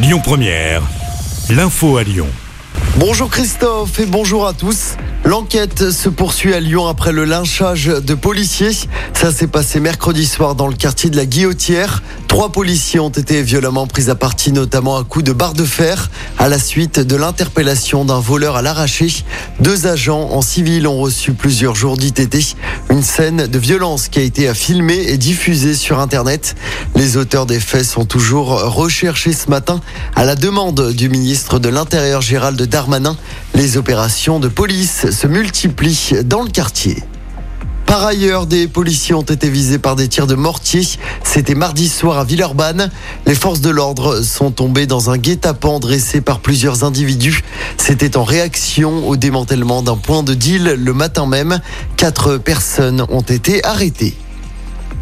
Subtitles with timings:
[0.00, 0.82] Lyon Première,
[1.50, 2.28] l'info à Lyon.
[2.98, 4.94] Bonjour Christophe et bonjour à tous.
[5.24, 8.70] L'enquête se poursuit à Lyon après le lynchage de policiers.
[9.12, 12.04] Ça s'est passé mercredi soir dans le quartier de la Guillotière.
[12.38, 16.08] Trois policiers ont été violemment pris à partie, notamment à coups de barre de fer,
[16.38, 19.08] à la suite de l'interpellation d'un voleur à l'arraché.
[19.58, 22.54] Deux agents en civil ont reçu plusieurs jours d'ITT.
[22.90, 26.54] Une scène de violence qui a été filmée et diffusée sur Internet.
[26.94, 29.80] Les auteurs des faits sont toujours recherchés ce matin
[30.14, 33.16] à la demande du ministre de l'Intérieur Gérald Darmanin.
[33.56, 37.02] Les opérations de police se multiplient dans le quartier.
[37.88, 40.86] Par ailleurs, des policiers ont été visés par des tirs de mortier.
[41.24, 42.90] C'était mardi soir à Villeurbanne.
[43.24, 47.42] Les forces de l'ordre sont tombées dans un guet-apens dressé par plusieurs individus.
[47.78, 51.60] C'était en réaction au démantèlement d'un point de deal le matin même.
[51.96, 54.18] Quatre personnes ont été arrêtées.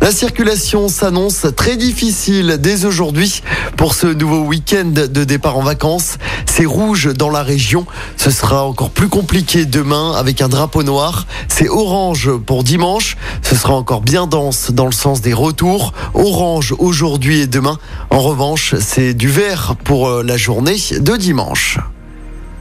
[0.01, 3.43] La circulation s'annonce très difficile dès aujourd'hui
[3.77, 6.19] pour ce nouveau week-end de départ en vacances.
[6.57, 7.85] C'est rouge dans la région.
[8.17, 11.27] Ce sera encore plus compliqué demain avec un drapeau noir.
[11.49, 13.19] C'est orange pour dimanche.
[13.43, 15.93] Ce sera encore bien dense dans le sens des retours.
[16.15, 17.79] Orange aujourd'hui et demain.
[18.09, 21.79] En revanche, c'est du vert pour euh, la journée de dimanche.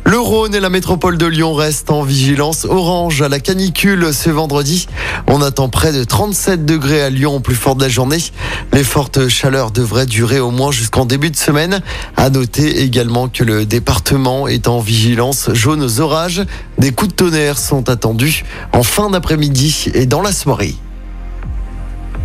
[0.08, 4.30] Le Rhône et la métropole de Lyon restent en vigilance orange à la canicule ce
[4.30, 4.88] vendredi.
[5.26, 8.20] On attend près de 37 degrés à Lyon au plus fort de la journée.
[8.72, 11.82] Les fortes chaleurs devraient durer au moins jusqu'en début de semaine.
[12.18, 16.44] À noter également que le département est en vigilance jaune aux orages.
[16.78, 20.76] Des coups de tonnerre sont attendus en fin d'après-midi et dans la soirée.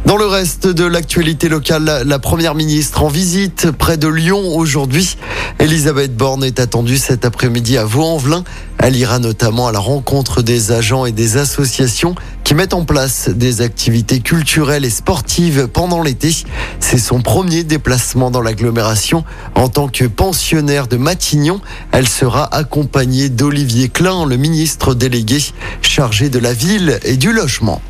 [0.06, 5.18] Dans le reste de l'actualité locale, la première ministre en visite près de Lyon aujourd'hui.
[5.58, 8.42] Elisabeth Borne est attendue cet après-midi à Vaux-en-Velin.
[8.78, 13.28] Elle ira notamment à la rencontre des agents et des associations qui mettent en place
[13.28, 16.34] des activités culturelles et sportives pendant l'été.
[16.80, 19.22] C'est son premier déplacement dans l'agglomération.
[19.54, 21.60] En tant que pensionnaire de Matignon,
[21.92, 25.38] elle sera accompagnée d'Olivier Klein, le ministre délégué
[25.82, 27.83] chargé de la ville et du logement.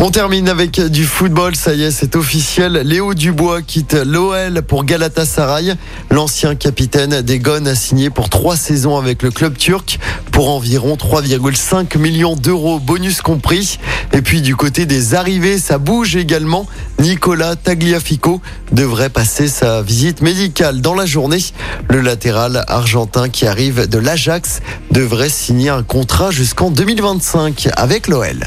[0.00, 2.74] On termine avec du football, ça y est, c'est officiel.
[2.84, 5.74] Léo Dubois quitte l'OL pour Galatasaray.
[6.12, 9.98] L'ancien capitaine des Gones a signé pour trois saisons avec le club turc
[10.30, 13.80] pour environ 3,5 millions d'euros, bonus compris.
[14.12, 16.68] Et puis du côté des arrivées, ça bouge également.
[17.00, 21.42] Nicolas Tagliafico devrait passer sa visite médicale dans la journée.
[21.90, 24.60] Le latéral argentin qui arrive de l'Ajax
[24.92, 28.46] devrait signer un contrat jusqu'en 2025 avec l'OL.